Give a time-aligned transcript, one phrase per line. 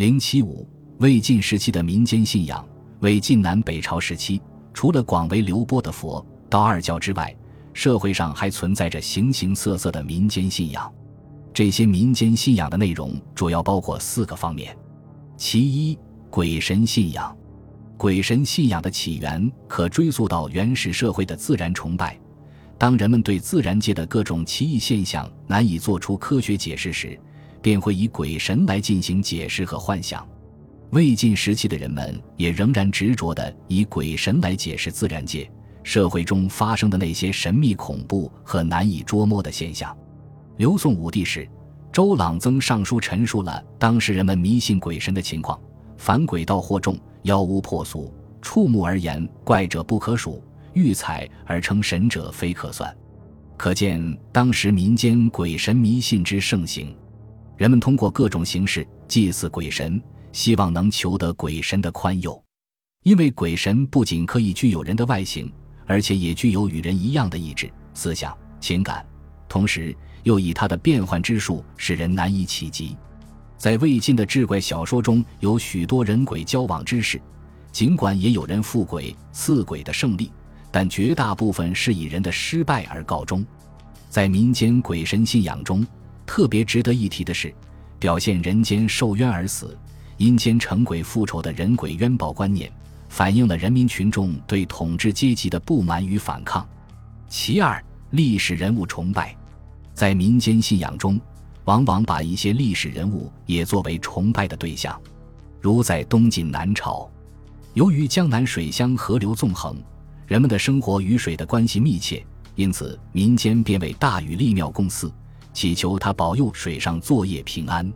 [0.00, 0.66] 零七五，
[1.00, 2.66] 魏晋时期的民间信仰。
[3.00, 4.40] 魏晋南北朝时期，
[4.72, 7.36] 除了广为流播的佛道二教之外，
[7.74, 10.90] 社会上还存在着形形色色的民间信仰。
[11.52, 14.74] 这些民间信仰的内容主要包括四个方面：
[15.36, 15.98] 其一，
[16.30, 17.36] 鬼神信仰。
[17.98, 22.18] 鬼神信仰的起源可追溯到原始社会的自然崇拜。
[22.78, 27.20] 当人们对自然界的各种奇异现象难以做出科学解释时，
[27.62, 30.26] 便会以鬼神来进行解释和幻想。
[30.90, 35.48] 魏晋时期的人们也仍然执着地以鬼神来解释自然界、
[35.82, 39.96] 社会中发生的那些神秘、恐怖和难以捉摸的现象。
[40.56, 41.48] 刘宋武帝时，
[41.92, 45.60] 周朗曾上书陈述了当时人们迷信鬼神的情况：
[45.96, 50.42] 凡鬼道惑众，妖巫破俗，触目而言怪者不可数。
[50.72, 52.96] 欲采而称神者非可算，
[53.56, 56.94] 可见当时民间鬼神迷信之盛行。
[57.60, 62.42] 人们通过各种形式祭祀鬼神，希望能求得鬼神的宽宥。
[63.02, 65.52] 因为鬼神不仅可以具有人的外形，
[65.84, 69.04] 而且也具有与人一样的意志、思想、情感，
[69.46, 72.96] 同时又以他的变幻之术使人难以企及。
[73.58, 77.20] 在魏晋的志怪小说中有许多人鬼交往之事，
[77.70, 80.32] 尽管也有人负鬼、刺鬼的胜利。
[80.70, 83.44] 但绝大部分是以人的失败而告终。
[84.08, 85.86] 在民间鬼神信仰中，
[86.30, 87.52] 特别值得一提的是，
[87.98, 89.76] 表现人间受冤而死、
[90.18, 92.70] 阴间成鬼复仇的人鬼冤报观念，
[93.08, 96.64] 反映了人民群众对统治阶级的不满与反抗。
[97.28, 99.36] 其二，历史人物崇拜，
[99.92, 101.20] 在民间信仰中，
[101.64, 104.96] 往往把一些历史人物也作为崇拜的对象，
[105.60, 107.10] 如在东晋南朝，
[107.74, 109.76] 由于江南水乡河流纵横。
[110.28, 115.12] 人们的生活与水的关系密切，因此民间便为大禹立庙供祀，
[115.52, 117.92] 祈求他保佑水上作业平安。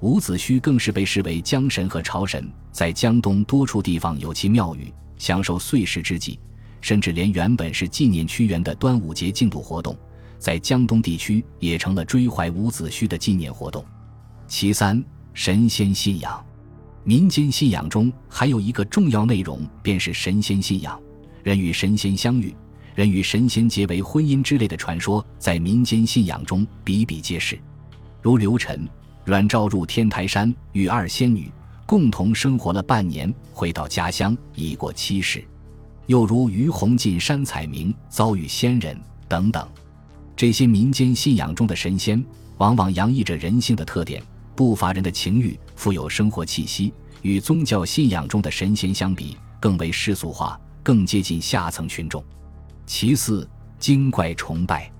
[0.00, 6.38] 伍子胥更是被视为江神和潮神，在江东多处地方有其庙宇，享受岁时之际，
[6.80, 9.96] 甚至连原本是纪念屈原的端午节竞渡活动，
[10.38, 13.82] 在江东地区也成了追怀伍子胥的纪念活动。
[14.46, 16.44] 其三，神仙信仰，
[17.02, 21.00] 民间信仰中还有一个重要内容，便是神仙信仰。
[21.42, 22.54] 人与神仙相遇，
[22.94, 27.58] 人与神仙结为婚姻之类的传说，在民间信仰中比比皆是。
[28.22, 28.88] 如刘晨、
[29.24, 31.50] 阮肇入天台山与二仙女
[31.86, 35.40] 共同生活了半年，回到家乡已过七十；
[36.06, 38.96] 又如于洪进山采茗，遭遇仙人
[39.28, 39.68] 等等。
[40.36, 42.24] 这些民间信仰中的神仙，
[42.58, 44.22] 往往洋溢着人性的特点，
[44.54, 46.92] 不乏人的情欲，富有生活气息。
[47.22, 50.60] 与宗教信仰中的神仙相比，更为世俗化。
[50.82, 52.22] 更接近下层群众。
[52.86, 54.90] 其四，精怪崇拜，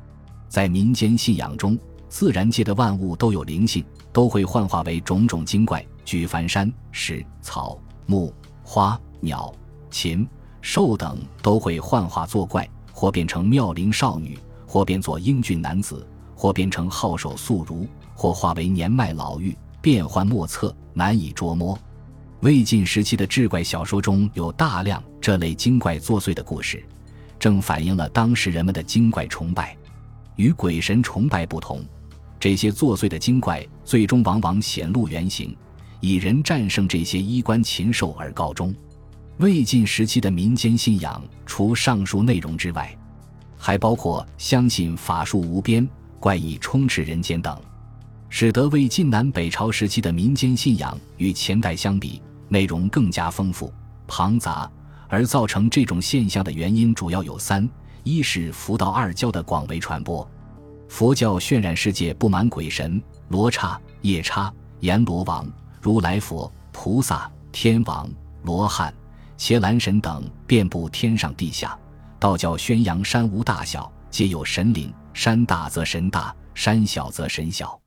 [0.49, 1.79] 在民间信仰中，
[2.09, 5.85] 自然界的万物都有灵性，都会幻化为种种精怪。
[6.05, 9.55] 举凡山石草木花鸟
[9.91, 10.27] 禽
[10.61, 21.79] 兽等，都会幻化作怪，或变成妙龄少女，或变作英俊男子，或变成好手素儒，或化为年迈老妪，变幻莫测，难以捉摸。
[22.41, 26.85] 魏晋时期的志怪小说中有大量这类精怪作祟的故事，
[27.45, 29.77] 正反映了当时人们的精怪崇拜。
[30.37, 31.85] 与鬼神崇拜不同，
[32.41, 35.55] 这些作祟的精怪最终往往显露原形，
[36.01, 38.75] 以人战胜这些衣冠禽兽而告终。
[39.41, 42.97] 魏晋时期的民间信仰，除上述内容之外，
[43.59, 45.87] 还包括相信法术无边、
[46.19, 47.61] 怪异充斥人间等，
[48.31, 52.23] 使得魏晋南北朝时期的民间信仰与前代相比。
[52.49, 53.71] 内容更加丰富
[54.07, 54.71] 庞杂，
[55.09, 57.69] 而造成这种现象的原因主要有三：
[58.03, 60.29] 一是佛道二教的广为传播，
[60.89, 65.47] 佛教渲染世界布满鬼神、罗刹、夜叉、阎罗王、
[65.81, 68.09] 如来佛、菩萨、天王、
[68.43, 68.93] 罗汉、
[69.37, 71.79] 伽蓝神等遍布天上地下；
[72.19, 77.79] 道教宣扬山无大小，皆有神灵，山大则神大，山小则神小。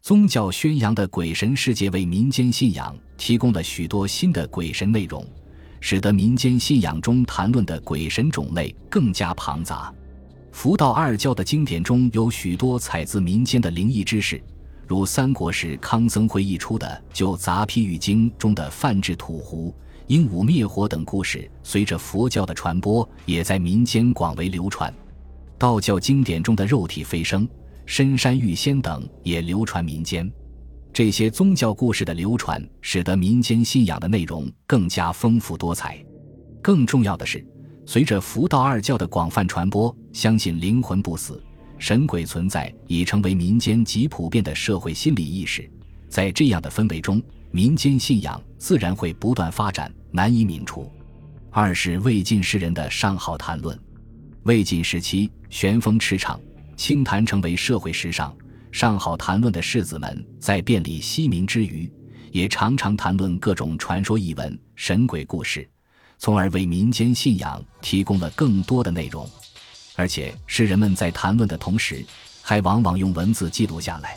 [0.00, 5.26] 宗教宣扬的鬼神世界为民间信仰提供了许多新的鬼神内容，
[5.80, 9.92] 使得民间信仰中谈论的鬼神种类更加庞杂。
[10.52, 14.42] 佛道二教的经典中有许多采自民间的灵异知识，
[14.86, 16.86] 如三国时康僧会译出的
[17.16, 19.74] 《就杂批喻经》中的泛制土狐、
[20.06, 24.92] 鹦鹉灭火等故事，随着佛教的传播，也在民间广为流传。
[25.58, 27.48] 道教经典中的肉体飞升。
[27.90, 30.30] 深山遇仙等也流传民间，
[30.98, 36.04] 这些宗教故事的流传，使得民间信仰的内容更加丰富多彩。
[36.60, 37.46] 更重要的是，
[37.86, 41.40] 随着佛道二教的广泛传播，相信灵魂不死、
[41.78, 45.70] 神鬼存在已成为民间极普遍的社会心理意识。
[46.08, 47.22] 在这样的氛围中，
[47.52, 50.90] 民间信仰自然会不断发展，难以泯除。
[51.52, 53.78] 二是魏晋诗人的上好谈论。
[54.42, 56.36] 魏晋时期，旋风驰骋，
[56.76, 58.36] 清谈成为社会时尚。
[58.70, 61.90] 上好谈论的士子们在遍历西民之余，
[62.30, 65.68] 也常常谈论各种传说异闻、神鬼故事，
[66.18, 69.28] 从而为民间信仰提供了更多的内容。
[69.96, 72.04] 而且，诗人们在谈论的同时，
[72.42, 74.16] 还往往用文字记录下来。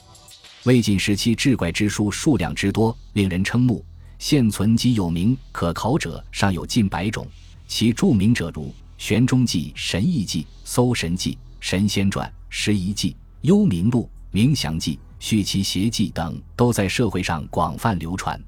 [0.65, 3.83] 魏晋时期志怪之书数量之多，令人瞠目。
[4.19, 7.25] 现存及有名可考者尚有近百种，
[7.67, 8.67] 其著名者如
[8.99, 13.09] 《玄中记》《神异记》《搜神记》《神仙传》《十遗记》
[13.41, 18.41] 《幽冥录》《冥祥记》《续其邪记》等，都在社会上广泛流传。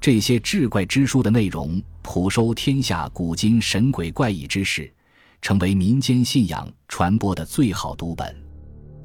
[0.00, 4.92] 这些志怪之书的内容，普收天下古今神鬼怪异之事，
[5.42, 8.36] 成为民间信仰传播的最好读本。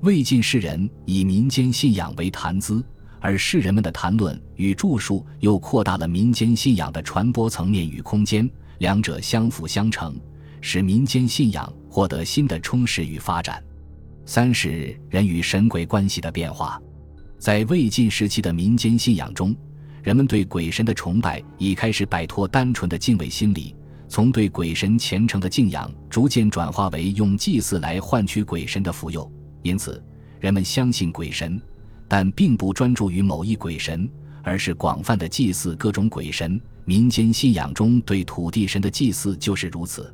[0.02, 2.84] 魏晋士人以民间信仰为谈资。
[3.24, 10.20] 而士人们的谈论与著述又扩大了民间信仰的传播层面与空间，两者相辅相成，
[10.60, 13.64] 使民间信仰获得新的充实与发展。
[14.26, 16.82] 三是人与神鬼关系的变化，
[17.40, 19.56] 在魏晋时期的民间信仰中，
[20.04, 23.76] 人们对鬼神的崇拜已开始摆脱单纯的敬畏心理，
[24.08, 29.30] 从对鬼神虔诚的敬仰逐渐转化为用祭祀来换取鬼神的福佑，
[29.64, 30.02] 因此
[30.40, 31.62] 人们相信鬼神。
[32.08, 34.10] 但并不专注于某一鬼神，
[34.44, 36.60] 而是广泛的祭祀各种鬼神。
[36.84, 40.14] 民间信仰中对土地神的祭祀就是如此。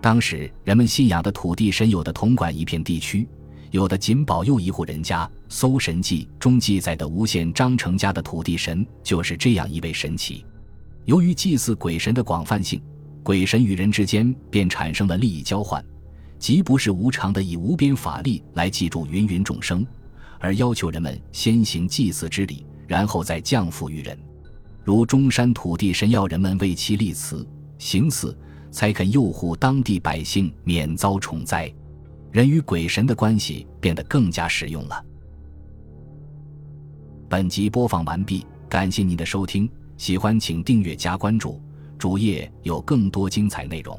[0.00, 3.28] 当时人们信仰的土地神，有的统管一片地区，
[3.70, 5.24] 有的仅保佑一户人家。
[5.50, 10.44] 《搜神记》中记载的吴县张成家的土地神就是这样一位神奇。
[11.06, 12.80] 由于祭祀鬼神的广泛性，
[13.22, 15.82] 鬼神与人之间便产生了利益交换，
[16.38, 19.86] 即不是无偿的以无边法力来记住芸芸众生。
[20.38, 24.16] 而要求人们先行祭祀之礼，然后再降福于人，
[24.84, 27.46] 如中山土地神要人们为其立祠
[27.78, 28.36] 行祀，
[28.70, 31.72] 才肯佑护当地百姓免遭虫灾。
[32.30, 35.04] 人与鬼神的关系变得更加实用了。
[37.28, 41.60] 本集播放完毕，感谢您的收听，喜欢请订阅加关注，
[41.98, 43.98] 主页有更多精彩内容。